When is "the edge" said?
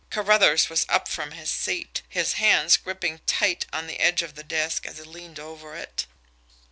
3.85-4.23